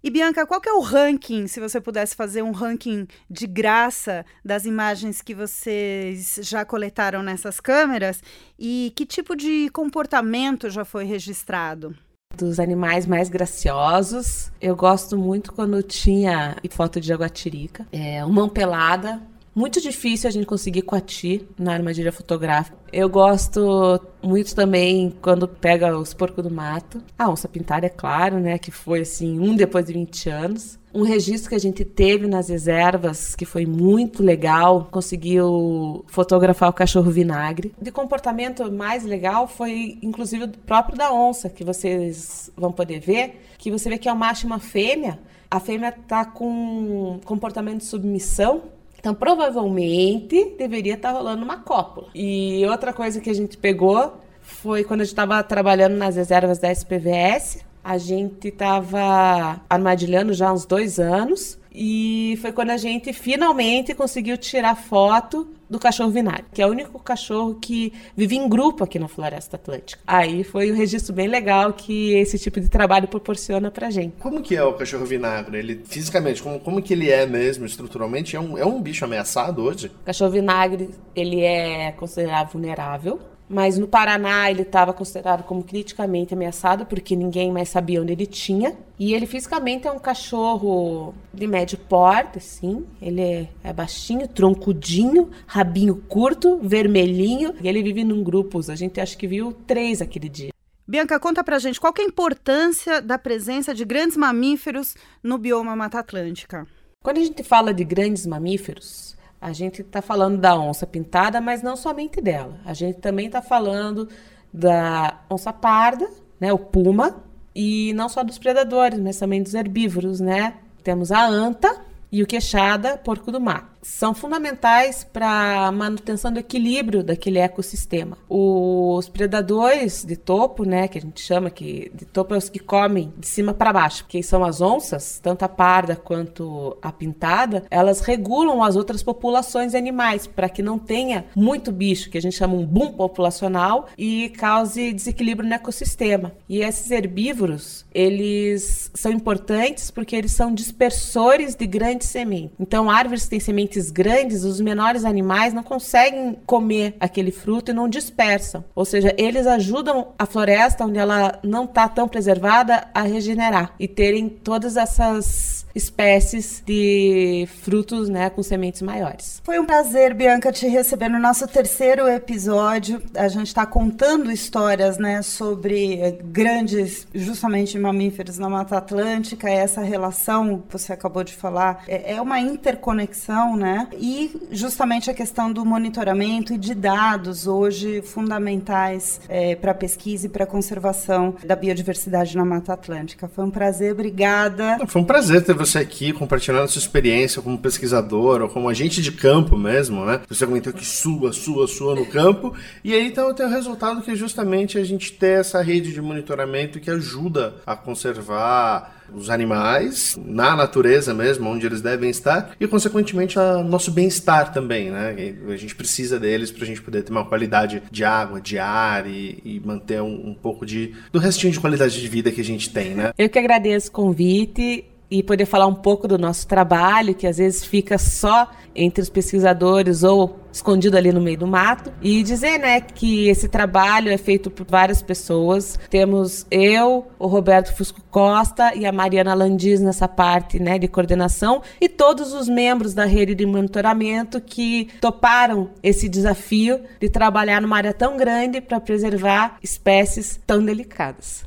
E 0.02 0.10
Bianca, 0.10 0.46
qual 0.46 0.60
que 0.60 0.68
é 0.68 0.72
o 0.72 0.80
ranking, 0.80 1.48
se 1.48 1.58
você 1.58 1.80
pudesse 1.80 2.14
fazer 2.14 2.42
um 2.42 2.52
ranking 2.52 3.06
de 3.28 3.48
graça 3.48 4.24
das 4.44 4.64
imagens 4.64 5.20
que 5.20 5.34
vocês 5.34 6.38
já 6.42 6.64
coletaram 6.64 7.20
nessas 7.20 7.58
câmeras? 7.58 8.22
E 8.56 8.92
que 8.94 9.04
tipo 9.04 9.34
de 9.34 9.68
comportamento 9.70 10.70
já 10.70 10.84
foi 10.84 11.04
registrado? 11.04 11.96
Dos 12.36 12.60
animais 12.60 13.06
mais 13.06 13.28
graciosos, 13.28 14.52
eu 14.60 14.76
gosto 14.76 15.18
muito 15.18 15.52
quando 15.52 15.82
tinha 15.82 16.56
foto 16.70 17.00
de 17.00 17.08
jaguatirica, 17.08 17.84
é, 17.90 18.24
mão 18.24 18.48
pelada, 18.48 19.20
muito 19.58 19.80
difícil 19.80 20.28
a 20.28 20.30
gente 20.30 20.46
conseguir 20.46 20.82
coati 20.82 21.44
na 21.58 21.72
armadilha 21.72 22.12
fotográfica. 22.12 22.78
Eu 22.92 23.08
gosto 23.08 24.00
muito 24.22 24.54
também 24.54 25.12
quando 25.20 25.48
pega 25.48 25.98
os 25.98 26.14
porcos 26.14 26.44
do 26.44 26.50
mato. 26.50 27.02
A 27.18 27.28
onça 27.28 27.48
pintada, 27.48 27.84
é 27.84 27.88
claro, 27.88 28.38
né? 28.38 28.56
Que 28.56 28.70
foi 28.70 29.00
assim, 29.00 29.40
um 29.40 29.56
depois 29.56 29.84
de 29.84 29.92
20 29.92 30.30
anos. 30.30 30.78
Um 30.94 31.02
registro 31.02 31.50
que 31.50 31.56
a 31.56 31.60
gente 31.60 31.84
teve 31.84 32.28
nas 32.28 32.48
reservas, 32.48 33.34
que 33.34 33.44
foi 33.44 33.66
muito 33.66 34.22
legal, 34.22 34.86
conseguiu 34.92 36.04
fotografar 36.06 36.70
o 36.70 36.72
cachorro 36.72 37.10
vinagre. 37.10 37.74
De 37.82 37.90
comportamento 37.90 38.70
mais 38.70 39.04
legal 39.04 39.48
foi, 39.48 39.98
inclusive, 40.00 40.44
o 40.44 40.48
próprio 40.48 40.96
da 40.96 41.12
onça, 41.12 41.50
que 41.50 41.64
vocês 41.64 42.48
vão 42.56 42.70
poder 42.70 43.00
ver, 43.00 43.42
que 43.58 43.72
você 43.72 43.90
vê 43.90 43.98
que 43.98 44.08
é 44.08 44.12
um 44.12 44.16
macho 44.16 44.46
e 44.46 44.46
uma 44.46 44.60
fêmea. 44.60 45.18
A 45.50 45.58
fêmea 45.58 45.88
está 45.88 46.24
com 46.24 47.18
comportamento 47.24 47.78
de 47.78 47.86
submissão, 47.86 48.62
então, 48.98 49.14
provavelmente, 49.14 50.56
deveria 50.58 50.94
estar 50.94 51.12
tá 51.12 51.18
rolando 51.18 51.44
uma 51.44 51.58
cópula. 51.58 52.08
E 52.14 52.66
outra 52.66 52.92
coisa 52.92 53.20
que 53.20 53.30
a 53.30 53.34
gente 53.34 53.56
pegou 53.56 54.20
foi 54.42 54.82
quando 54.82 55.02
a 55.02 55.04
gente 55.04 55.12
estava 55.12 55.42
trabalhando 55.42 55.96
nas 55.96 56.16
reservas 56.16 56.58
da 56.58 56.70
SPVS. 56.70 57.64
A 57.88 57.96
gente 57.96 58.48
estava 58.48 59.62
armadilhando 59.66 60.34
já 60.34 60.50
há 60.50 60.52
uns 60.52 60.66
dois 60.66 60.98
anos. 60.98 61.58
E 61.72 62.38
foi 62.42 62.52
quando 62.52 62.68
a 62.68 62.76
gente 62.76 63.14
finalmente 63.14 63.94
conseguiu 63.94 64.36
tirar 64.36 64.74
foto 64.74 65.48
do 65.70 65.78
cachorro 65.78 66.10
vinagre, 66.10 66.44
que 66.52 66.60
é 66.60 66.66
o 66.66 66.70
único 66.70 66.98
cachorro 66.98 67.54
que 67.54 67.94
vive 68.14 68.36
em 68.36 68.46
grupo 68.46 68.84
aqui 68.84 68.98
na 68.98 69.08
Floresta 69.08 69.56
Atlântica. 69.56 70.02
Aí 70.06 70.44
foi 70.44 70.70
um 70.70 70.74
registro 70.74 71.14
bem 71.14 71.28
legal 71.28 71.72
que 71.72 72.12
esse 72.14 72.38
tipo 72.38 72.60
de 72.60 72.68
trabalho 72.68 73.08
proporciona 73.08 73.70
pra 73.70 73.88
gente. 73.88 74.16
Como 74.18 74.42
que 74.42 74.54
é 74.54 74.62
o 74.62 74.74
cachorro 74.74 75.06
vinagre? 75.06 75.56
Ele 75.56 75.80
fisicamente, 75.86 76.42
como, 76.42 76.60
como 76.60 76.82
que 76.82 76.92
ele 76.92 77.10
é 77.10 77.24
mesmo 77.24 77.64
estruturalmente? 77.64 78.36
É 78.36 78.40
um, 78.40 78.58
é 78.58 78.66
um 78.66 78.82
bicho 78.82 79.06
ameaçado 79.06 79.62
hoje? 79.62 79.86
O 80.02 80.04
cachorro 80.04 80.32
vinagre, 80.32 80.90
ele 81.16 81.40
é 81.40 81.92
considerado 81.92 82.52
vulnerável. 82.52 83.18
Mas 83.48 83.78
no 83.78 83.88
Paraná 83.88 84.50
ele 84.50 84.62
estava 84.62 84.92
considerado 84.92 85.42
como 85.44 85.64
criticamente 85.64 86.34
ameaçado 86.34 86.84
porque 86.84 87.16
ninguém 87.16 87.50
mais 87.50 87.68
sabia 87.68 88.02
onde 88.02 88.12
ele 88.12 88.26
tinha. 88.26 88.76
E 88.98 89.14
ele 89.14 89.26
fisicamente 89.26 89.86
é 89.86 89.90
um 89.90 89.98
cachorro 89.98 91.14
de 91.32 91.46
médio 91.46 91.78
porte, 91.78 92.38
assim. 92.38 92.84
Ele 93.00 93.22
é, 93.22 93.48
é 93.64 93.72
baixinho, 93.72 94.28
troncudinho, 94.28 95.30
rabinho 95.46 95.96
curto, 95.96 96.58
vermelhinho. 96.62 97.54
E 97.62 97.68
ele 97.68 97.82
vive 97.82 98.04
num 98.04 98.22
grupos. 98.22 98.68
A 98.68 98.76
gente 98.76 99.00
acho 99.00 99.16
que 99.16 99.26
viu 99.26 99.52
três 99.66 100.02
aquele 100.02 100.28
dia. 100.28 100.50
Bianca, 100.86 101.20
conta 101.20 101.44
pra 101.44 101.58
gente 101.58 101.78
qual 101.78 101.92
é 101.98 102.02
a 102.02 102.04
importância 102.04 103.02
da 103.02 103.18
presença 103.18 103.74
de 103.74 103.84
grandes 103.84 104.16
mamíferos 104.16 104.94
no 105.22 105.36
bioma 105.36 105.76
Mata 105.76 105.98
Atlântica. 105.98 106.66
Quando 107.02 107.18
a 107.18 107.24
gente 107.24 107.42
fala 107.42 107.72
de 107.72 107.84
grandes 107.84 108.26
mamíferos, 108.26 109.16
a 109.40 109.52
gente 109.52 109.82
está 109.82 110.02
falando 110.02 110.38
da 110.38 110.58
onça 110.58 110.86
pintada, 110.86 111.40
mas 111.40 111.62
não 111.62 111.76
somente 111.76 112.20
dela. 112.20 112.58
A 112.64 112.74
gente 112.74 112.98
também 112.98 113.26
está 113.26 113.40
falando 113.40 114.08
da 114.52 115.20
onça 115.30 115.52
parda, 115.52 116.08
né, 116.40 116.52
o 116.52 116.58
puma, 116.58 117.16
e 117.54 117.92
não 117.94 118.08
só 118.08 118.22
dos 118.22 118.38
predadores, 118.38 118.98
mas 118.98 119.18
também 119.18 119.42
dos 119.42 119.54
herbívoros, 119.54 120.20
né? 120.20 120.54
Temos 120.82 121.10
a 121.10 121.26
anta 121.26 121.82
e 122.10 122.22
o 122.22 122.26
queixada, 122.26 122.96
porco 122.96 123.32
do 123.32 123.40
mar 123.40 123.77
são 123.82 124.14
fundamentais 124.14 125.04
para 125.04 125.66
a 125.66 125.72
manutenção 125.72 126.32
do 126.32 126.38
equilíbrio 126.38 127.02
daquele 127.02 127.38
ecossistema. 127.38 128.18
Os 128.28 129.08
predadores 129.08 130.04
de 130.04 130.16
topo, 130.16 130.64
né, 130.64 130.88
que 130.88 130.98
a 130.98 131.00
gente 131.00 131.20
chama 131.20 131.50
que 131.50 131.90
de 131.94 132.04
topo 132.04 132.34
é 132.34 132.38
os 132.38 132.48
que 132.48 132.58
comem 132.58 133.12
de 133.16 133.26
cima 133.26 133.54
para 133.54 133.72
baixo, 133.72 134.04
que 134.06 134.22
são 134.22 134.44
as 134.44 134.60
onças, 134.60 135.18
tanto 135.22 135.44
a 135.44 135.48
parda 135.48 135.96
quanto 135.96 136.76
a 136.82 136.92
pintada, 136.92 137.64
elas 137.70 138.00
regulam 138.00 138.62
as 138.62 138.76
outras 138.76 139.02
populações 139.02 139.72
de 139.72 139.78
animais 139.78 140.26
para 140.26 140.48
que 140.48 140.62
não 140.62 140.78
tenha 140.78 141.26
muito 141.34 141.72
bicho, 141.72 142.10
que 142.10 142.18
a 142.18 142.22
gente 142.22 142.36
chama 142.36 142.54
um 142.54 142.66
boom 142.66 142.92
populacional 142.92 143.88
e 143.96 144.30
cause 144.30 144.92
desequilíbrio 144.92 145.48
no 145.48 145.54
ecossistema. 145.54 146.32
E 146.48 146.60
esses 146.60 146.90
herbívoros, 146.90 147.84
eles 147.94 148.90
são 148.94 149.12
importantes 149.12 149.90
porque 149.90 150.16
eles 150.16 150.32
são 150.32 150.52
dispersores 150.52 151.54
de 151.54 151.66
grandes 151.66 152.08
sementes. 152.08 152.56
Então, 152.58 152.90
árvores 152.90 153.24
que 153.24 153.30
têm 153.30 153.40
sementes 153.40 153.67
grandes, 153.90 154.44
os 154.44 154.60
menores 154.60 155.04
animais 155.04 155.52
não 155.52 155.62
conseguem 155.62 156.38
comer 156.46 156.96
aquele 156.98 157.30
fruto 157.30 157.70
e 157.70 157.74
não 157.74 157.88
dispersam. 157.88 158.64
Ou 158.74 158.84
seja, 158.84 159.14
eles 159.18 159.46
ajudam 159.46 160.08
a 160.18 160.26
floresta 160.26 160.84
onde 160.84 160.98
ela 160.98 161.38
não 161.42 161.64
está 161.64 161.88
tão 161.88 162.08
preservada 162.08 162.88
a 162.94 163.02
regenerar 163.02 163.74
e 163.78 163.86
terem 163.86 164.28
todas 164.28 164.76
essas 164.76 165.66
espécies 165.78 166.62
de 166.66 167.48
frutos, 167.62 168.08
né, 168.08 168.28
com 168.28 168.42
sementes 168.42 168.82
maiores. 168.82 169.40
Foi 169.44 169.58
um 169.58 169.64
prazer, 169.64 170.12
Bianca, 170.12 170.52
te 170.52 170.66
receber 170.66 171.08
no 171.08 171.18
nosso 171.18 171.46
terceiro 171.46 172.08
episódio. 172.08 173.00
A 173.14 173.28
gente 173.28 173.46
está 173.46 173.64
contando 173.64 174.30
histórias, 174.30 174.98
né, 174.98 175.22
sobre 175.22 176.18
grandes, 176.24 177.06
justamente 177.14 177.78
mamíferos 177.78 178.38
na 178.38 178.48
Mata 178.48 178.76
Atlântica. 178.76 179.48
Essa 179.48 179.82
relação, 179.82 180.62
você 180.68 180.92
acabou 180.92 181.22
de 181.22 181.34
falar, 181.34 181.84
é, 181.86 182.14
é 182.14 182.20
uma 182.20 182.40
interconexão, 182.40 183.56
né? 183.56 183.88
E 183.92 184.48
justamente 184.50 185.10
a 185.10 185.14
questão 185.14 185.52
do 185.52 185.64
monitoramento 185.64 186.52
e 186.52 186.58
de 186.58 186.74
dados 186.74 187.46
hoje 187.46 188.02
fundamentais 188.02 189.20
é, 189.28 189.54
para 189.54 189.72
pesquisa 189.72 190.26
e 190.26 190.28
para 190.28 190.46
conservação 190.46 191.34
da 191.44 191.54
biodiversidade 191.54 192.36
na 192.36 192.44
Mata 192.44 192.72
Atlântica. 192.72 193.28
Foi 193.28 193.44
um 193.44 193.50
prazer, 193.50 193.92
obrigada. 193.92 194.78
Foi 194.86 195.00
um 195.02 195.04
prazer 195.04 195.44
ter 195.44 195.54
você 195.54 195.67
aqui 195.76 196.12
compartilhando 196.12 196.68
sua 196.68 196.80
experiência 196.80 197.42
como 197.42 197.58
pesquisador 197.58 198.40
ou 198.42 198.48
como 198.48 198.68
agente 198.68 199.02
de 199.02 199.12
campo 199.12 199.56
mesmo, 199.56 200.04
né? 200.04 200.20
Você 200.28 200.46
comentou 200.46 200.72
que 200.72 200.84
sua, 200.84 201.32
sua, 201.32 201.66
sua 201.66 201.94
no 201.94 202.06
campo. 202.06 202.54
E 202.82 202.94
aí 202.94 203.08
então 203.08 203.34
tem 203.34 203.44
o 203.44 203.50
resultado 203.50 204.00
que 204.02 204.12
é 204.12 204.14
justamente 204.14 204.78
a 204.78 204.84
gente 204.84 205.12
ter 205.12 205.40
essa 205.40 205.60
rede 205.60 205.92
de 205.92 206.00
monitoramento 206.00 206.80
que 206.80 206.90
ajuda 206.90 207.56
a 207.66 207.74
conservar 207.76 208.98
os 209.12 209.30
animais 209.30 210.18
na 210.22 210.54
natureza 210.54 211.14
mesmo, 211.14 211.48
onde 211.48 211.66
eles 211.66 211.80
devem 211.80 212.10
estar, 212.10 212.50
e 212.60 212.66
consequentemente 212.66 213.38
a 213.38 213.62
nosso 213.62 213.90
bem-estar 213.90 214.52
também, 214.52 214.90
né? 214.90 215.34
A 215.48 215.56
gente 215.56 215.74
precisa 215.74 216.18
deles 216.18 216.50
para 216.50 216.64
a 216.64 216.66
gente 216.66 216.82
poder 216.82 217.02
ter 217.02 217.10
uma 217.10 217.24
qualidade 217.24 217.82
de 217.90 218.04
água, 218.04 218.40
de 218.40 218.58
ar 218.58 219.06
e, 219.06 219.40
e 219.44 219.60
manter 219.64 220.02
um, 220.02 220.28
um, 220.28 220.34
pouco 220.34 220.66
de 220.66 220.94
do 221.12 221.18
restinho 221.18 221.52
de 221.52 221.60
qualidade 221.60 222.00
de 222.00 222.08
vida 222.08 222.30
que 222.30 222.40
a 222.40 222.44
gente 222.44 222.70
tem, 222.70 222.94
né? 222.94 223.12
Eu 223.16 223.28
que 223.28 223.38
agradeço 223.38 223.88
o 223.88 223.92
convite 223.92 224.84
e 225.10 225.22
poder 225.22 225.46
falar 225.46 225.66
um 225.66 225.74
pouco 225.74 226.06
do 226.06 226.18
nosso 226.18 226.46
trabalho, 226.46 227.14
que 227.14 227.26
às 227.26 227.38
vezes 227.38 227.64
fica 227.64 227.96
só 227.98 228.50
entre 228.74 229.02
os 229.02 229.08
pesquisadores 229.08 230.02
ou 230.02 230.38
escondido 230.52 230.96
ali 230.96 231.12
no 231.12 231.20
meio 231.20 231.38
do 231.38 231.46
mato, 231.46 231.92
e 232.02 232.22
dizer, 232.22 232.58
né, 232.58 232.80
que 232.80 233.28
esse 233.28 233.48
trabalho 233.48 234.10
é 234.10 234.18
feito 234.18 234.50
por 234.50 234.66
várias 234.66 235.02
pessoas. 235.02 235.78
Temos 235.90 236.46
eu, 236.50 237.06
o 237.18 237.26
Roberto 237.26 237.74
Fusco 237.76 238.00
Costa 238.10 238.74
e 238.74 238.84
a 238.84 238.92
Mariana 238.92 239.34
Landis 239.34 239.80
nessa 239.80 240.08
parte, 240.08 240.60
né, 240.60 240.78
de 240.78 240.88
coordenação 240.88 241.62
e 241.80 241.88
todos 241.88 242.32
os 242.32 242.48
membros 242.48 242.94
da 242.94 243.04
rede 243.04 243.34
de 243.34 243.46
monitoramento 243.46 244.40
que 244.40 244.88
toparam 245.00 245.70
esse 245.82 246.08
desafio 246.08 246.80
de 247.00 247.08
trabalhar 247.08 247.60
numa 247.60 247.76
área 247.76 247.92
tão 247.92 248.16
grande 248.16 248.60
para 248.60 248.80
preservar 248.80 249.58
espécies 249.62 250.40
tão 250.46 250.64
delicadas. 250.64 251.44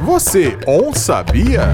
Você 0.00 0.56
on 0.66 0.92
sabia? 0.94 1.72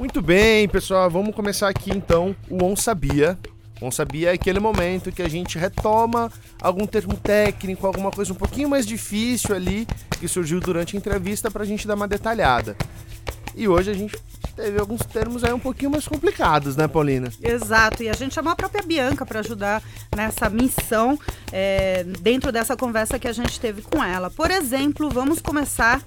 Muito 0.00 0.22
bem, 0.22 0.66
pessoal, 0.66 1.10
vamos 1.10 1.34
começar 1.34 1.68
aqui 1.68 1.90
então 1.90 2.34
o 2.48 2.64
On 2.64 2.74
Sabia. 2.74 3.38
On 3.82 3.90
Sabia 3.90 4.30
é 4.30 4.32
aquele 4.32 4.58
momento 4.58 5.12
que 5.12 5.20
a 5.20 5.28
gente 5.28 5.58
retoma 5.58 6.32
algum 6.58 6.86
termo 6.86 7.18
técnico, 7.18 7.86
alguma 7.86 8.10
coisa 8.10 8.32
um 8.32 8.34
pouquinho 8.34 8.66
mais 8.66 8.86
difícil 8.86 9.54
ali 9.54 9.86
que 10.18 10.26
surgiu 10.26 10.58
durante 10.58 10.96
a 10.96 10.98
entrevista 10.98 11.50
para 11.50 11.64
a 11.64 11.66
gente 11.66 11.86
dar 11.86 11.96
uma 11.96 12.08
detalhada. 12.08 12.74
E 13.54 13.68
hoje 13.68 13.90
a 13.90 13.94
gente 13.94 14.16
teve 14.56 14.80
alguns 14.80 15.02
termos 15.02 15.44
aí 15.44 15.52
um 15.52 15.58
pouquinho 15.58 15.90
mais 15.90 16.08
complicados, 16.08 16.76
né, 16.76 16.88
Paulina? 16.88 17.30
Exato, 17.42 18.02
e 18.02 18.08
a 18.08 18.14
gente 18.14 18.34
chamou 18.34 18.54
a 18.54 18.56
própria 18.56 18.82
Bianca 18.82 19.26
para 19.26 19.40
ajudar 19.40 19.82
nessa 20.16 20.48
missão 20.48 21.18
é, 21.52 22.04
dentro 22.20 22.50
dessa 22.50 22.74
conversa 22.74 23.18
que 23.18 23.28
a 23.28 23.32
gente 23.34 23.60
teve 23.60 23.82
com 23.82 24.02
ela. 24.02 24.30
Por 24.30 24.50
exemplo, 24.50 25.10
vamos 25.10 25.42
começar 25.42 26.02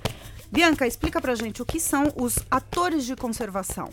Bianca, 0.54 0.86
explica 0.86 1.20
pra 1.20 1.34
gente 1.34 1.64
o 1.64 1.66
que 1.66 1.80
são 1.80 2.14
os 2.16 2.38
atores 2.52 3.08
de 3.08 3.16
conservação. 3.16 3.90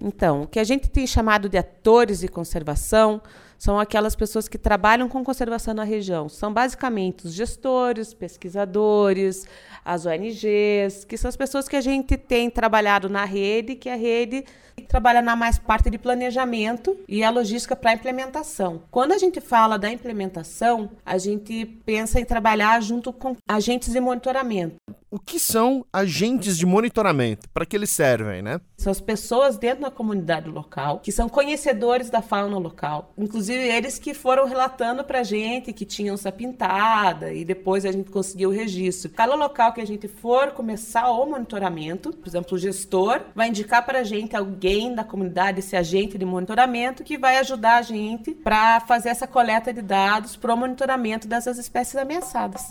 Então, 0.00 0.42
o 0.42 0.46
que 0.48 0.58
a 0.58 0.64
gente 0.64 0.88
tem 0.88 1.06
chamado 1.06 1.48
de 1.48 1.56
atores 1.56 2.18
de 2.18 2.26
conservação 2.26 3.22
são 3.56 3.78
aquelas 3.78 4.16
pessoas 4.16 4.48
que 4.48 4.58
trabalham 4.58 5.08
com 5.08 5.22
conservação 5.22 5.72
na 5.72 5.84
região. 5.84 6.28
São 6.28 6.52
basicamente 6.52 7.26
os 7.26 7.32
gestores, 7.32 8.12
pesquisadores, 8.12 9.46
as 9.84 10.04
ONGs, 10.04 11.04
que 11.04 11.16
são 11.16 11.28
as 11.28 11.36
pessoas 11.36 11.68
que 11.68 11.76
a 11.76 11.80
gente 11.80 12.16
tem 12.16 12.50
trabalhado 12.50 13.08
na 13.08 13.24
rede, 13.24 13.76
que 13.76 13.88
a 13.88 13.94
rede 13.94 14.44
trabalha 14.88 15.22
na 15.22 15.36
mais 15.36 15.56
parte 15.56 15.88
de 15.88 15.98
planejamento 15.98 16.98
e 17.06 17.22
a 17.22 17.30
logística 17.30 17.76
para 17.76 17.92
implementação. 17.92 18.82
Quando 18.90 19.12
a 19.12 19.18
gente 19.18 19.40
fala 19.40 19.78
da 19.78 19.88
implementação, 19.88 20.90
a 21.06 21.16
gente 21.16 21.64
pensa 21.64 22.18
em 22.18 22.24
trabalhar 22.24 22.82
junto 22.82 23.12
com 23.12 23.36
agentes 23.46 23.92
de 23.92 24.00
monitoramento. 24.00 24.74
O 25.12 25.18
que 25.18 25.38
são 25.38 25.84
agentes 25.92 26.56
de 26.56 26.64
monitoramento, 26.64 27.46
para 27.50 27.66
que 27.66 27.76
eles 27.76 27.90
servem, 27.90 28.40
né? 28.40 28.58
São 28.78 28.90
as 28.90 29.00
pessoas 29.00 29.58
dentro 29.58 29.82
da 29.82 29.90
comunidade 29.90 30.48
local 30.48 31.00
que 31.00 31.12
são 31.12 31.28
conhecedores 31.28 32.08
da 32.08 32.22
fauna 32.22 32.56
local. 32.56 33.12
Inclusive 33.18 33.62
eles 33.62 33.98
que 33.98 34.14
foram 34.14 34.46
relatando 34.46 35.04
pra 35.04 35.22
gente 35.22 35.70
que 35.74 35.84
tinham 35.84 36.14
essa 36.14 36.32
pintada 36.32 37.30
e 37.30 37.44
depois 37.44 37.84
a 37.84 37.92
gente 37.92 38.10
conseguiu 38.10 38.48
o 38.48 38.52
registro. 38.52 39.10
Cada 39.10 39.34
local 39.34 39.74
que 39.74 39.82
a 39.82 39.86
gente 39.86 40.08
for 40.08 40.52
começar 40.52 41.10
o 41.10 41.26
monitoramento, 41.26 42.10
por 42.10 42.26
exemplo, 42.26 42.54
o 42.54 42.58
gestor 42.58 43.20
vai 43.34 43.48
indicar 43.48 43.84
para 43.84 43.98
a 43.98 44.04
gente 44.04 44.34
alguém 44.34 44.94
da 44.94 45.04
comunidade, 45.04 45.58
esse 45.58 45.76
agente 45.76 46.16
de 46.16 46.24
monitoramento, 46.24 47.04
que 47.04 47.18
vai 47.18 47.36
ajudar 47.36 47.76
a 47.76 47.82
gente 47.82 48.32
para 48.32 48.80
fazer 48.80 49.10
essa 49.10 49.26
coleta 49.26 49.74
de 49.74 49.82
dados 49.82 50.36
para 50.36 50.54
o 50.54 50.56
monitoramento 50.56 51.28
dessas 51.28 51.58
espécies 51.58 51.96
ameaçadas. 51.96 52.70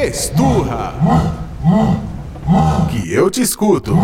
Esturra! 0.00 0.94
Que 2.88 3.12
eu 3.12 3.28
te 3.28 3.42
escuto! 3.42 3.96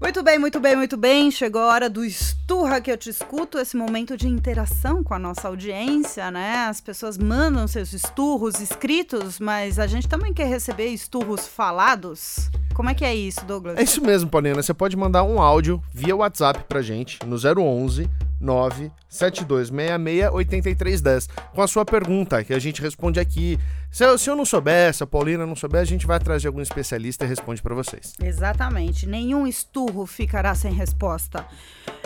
Muito 0.00 0.22
bem, 0.22 0.38
muito 0.38 0.60
bem, 0.60 0.76
muito 0.76 0.96
bem. 0.96 1.30
Chegou 1.32 1.62
a 1.62 1.66
hora 1.66 1.90
do 1.90 2.04
Esturra 2.04 2.80
que 2.80 2.92
eu 2.92 2.96
te 2.96 3.10
escuto, 3.10 3.58
esse 3.58 3.76
momento 3.76 4.16
de 4.16 4.28
interação 4.28 5.02
com 5.02 5.12
a 5.12 5.18
nossa 5.18 5.48
audiência, 5.48 6.30
né? 6.30 6.66
As 6.68 6.80
pessoas 6.80 7.18
mandam 7.18 7.66
seus 7.66 7.92
esturros 7.92 8.60
escritos, 8.60 9.40
mas 9.40 9.80
a 9.80 9.88
gente 9.88 10.06
também 10.06 10.32
quer 10.32 10.46
receber 10.46 10.86
esturros 10.86 11.48
falados. 11.48 12.48
Como 12.72 12.90
é 12.90 12.94
que 12.94 13.04
é 13.04 13.12
isso, 13.12 13.44
Douglas? 13.44 13.76
É 13.76 13.82
isso 13.82 14.00
mesmo, 14.00 14.30
Paulina. 14.30 14.62
Você 14.62 14.72
pode 14.72 14.96
mandar 14.96 15.24
um 15.24 15.42
áudio 15.42 15.82
via 15.92 16.14
WhatsApp 16.14 16.62
pra 16.68 16.80
gente 16.80 17.18
no 17.26 17.36
011 17.36 18.08
972668310 18.42 21.28
com 21.54 21.62
a 21.62 21.66
sua 21.66 21.84
pergunta, 21.84 22.44
que 22.44 22.54
a 22.54 22.58
gente 22.58 22.80
responde 22.80 23.20
aqui. 23.20 23.58
Se 23.90 24.04
eu, 24.04 24.16
se 24.18 24.30
eu 24.30 24.36
não 24.36 24.44
souber, 24.44 24.94
se 24.94 25.02
a 25.02 25.06
Paulina 25.06 25.46
não 25.46 25.56
souber, 25.56 25.80
a 25.80 25.84
gente 25.84 26.06
vai 26.06 26.16
atrás 26.16 26.42
de 26.42 26.48
algum 26.48 26.60
especialista 26.60 27.24
e 27.24 27.28
responde 27.28 27.62
para 27.62 27.74
vocês. 27.74 28.12
Exatamente. 28.22 29.06
Nenhum 29.06 29.46
esturro 29.46 30.04
ficará 30.06 30.54
sem 30.54 30.72
resposta. 30.72 31.46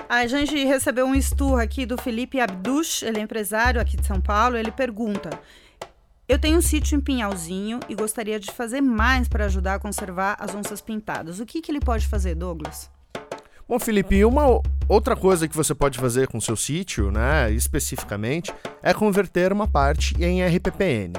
A 0.08 0.26
gente 0.26 0.64
recebeu 0.64 1.06
um 1.06 1.14
esturro 1.14 1.56
aqui 1.56 1.86
do 1.86 1.96
Felipe 1.96 2.40
Abduch, 2.40 3.04
ele 3.04 3.18
é 3.18 3.22
empresário 3.22 3.80
aqui 3.80 3.96
de 3.96 4.06
São 4.06 4.20
Paulo. 4.20 4.56
Ele 4.56 4.70
pergunta: 4.70 5.30
eu 6.28 6.38
tenho 6.38 6.56
um 6.56 6.62
sítio 6.62 6.96
em 6.96 7.00
Pinhalzinho 7.00 7.80
e 7.88 7.94
gostaria 7.94 8.38
de 8.38 8.50
fazer 8.52 8.80
mais 8.80 9.28
para 9.28 9.46
ajudar 9.46 9.74
a 9.74 9.78
conservar 9.78 10.36
as 10.38 10.54
onças 10.54 10.80
pintadas. 10.80 11.40
O 11.40 11.46
que, 11.46 11.60
que 11.60 11.70
ele 11.70 11.80
pode 11.80 12.08
fazer, 12.08 12.34
Douglas? 12.34 12.90
Bom, 13.72 13.78
Felipe, 13.78 14.22
uma 14.22 14.60
outra 14.86 15.16
coisa 15.16 15.48
que 15.48 15.56
você 15.56 15.74
pode 15.74 15.98
fazer 15.98 16.28
com 16.28 16.38
seu 16.38 16.54
sítio, 16.54 17.10
né, 17.10 17.50
especificamente, 17.52 18.52
é 18.82 18.92
converter 18.92 19.50
uma 19.50 19.66
parte 19.66 20.14
em 20.22 20.44
RPPN. 20.44 21.14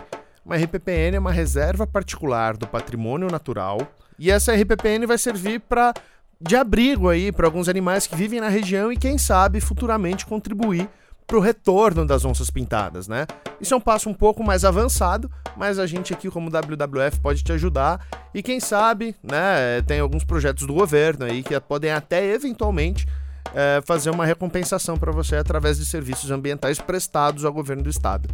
Uma 0.45 0.55
RPPN 0.55 1.15
é 1.15 1.19
uma 1.19 1.31
reserva 1.31 1.88
particular 1.88 2.55
do 2.55 2.67
patrimônio 2.67 3.27
natural 3.27 3.79
e 4.19 4.29
essa 4.29 4.53
RPPN 4.53 5.07
vai 5.07 5.17
servir 5.17 5.62
para 5.62 5.95
de 6.39 6.55
abrigo 6.55 7.10
aí 7.10 7.31
para 7.31 7.48
alguns 7.48 7.67
animais 7.67 8.05
que 8.05 8.15
vivem 8.15 8.39
na 8.39 8.50
região 8.50 8.93
e 8.93 8.98
quem 8.98 9.17
sabe 9.17 9.60
futuramente 9.60 10.24
contribuir 10.24 10.88
para 11.33 11.39
o 11.39 11.41
retorno 11.41 12.05
das 12.05 12.23
onças 12.25 12.51
pintadas, 12.51 13.07
né? 13.07 13.25
Isso 13.59 13.73
é 13.73 13.77
um 13.77 13.81
passo 13.81 14.07
um 14.07 14.13
pouco 14.13 14.43
mais 14.43 14.63
avançado, 14.63 15.31
mas 15.57 15.79
a 15.79 15.87
gente 15.87 16.13
aqui 16.13 16.29
como 16.29 16.47
WWF 16.47 17.19
pode 17.23 17.43
te 17.43 17.51
ajudar 17.53 18.05
e 18.35 18.43
quem 18.43 18.59
sabe, 18.59 19.15
né, 19.23 19.81
tem 19.87 19.99
alguns 19.99 20.23
projetos 20.23 20.67
do 20.67 20.75
governo 20.75 21.25
aí 21.25 21.41
que 21.41 21.59
podem 21.59 21.91
até 21.91 22.23
eventualmente 22.23 23.07
é, 23.51 23.81
fazer 23.83 24.11
uma 24.11 24.27
recompensação 24.27 24.95
para 24.95 25.11
você 25.11 25.35
através 25.35 25.79
de 25.79 25.87
serviços 25.87 26.29
ambientais 26.29 26.77
prestados 26.79 27.45
ao 27.45 27.51
governo 27.51 27.81
do 27.81 27.89
estado. 27.89 28.29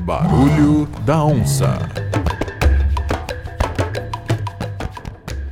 Barulho 0.00 0.86
da 1.04 1.22
onça. 1.22 1.76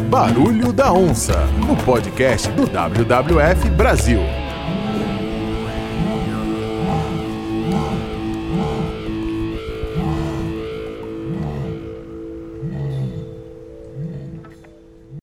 Barulho 0.09 0.71
da 0.71 0.93
Onça, 0.93 1.45
no 1.67 1.75
podcast 1.77 2.47
do 2.51 2.67
WWF 2.67 3.69
Brasil. 3.71 4.42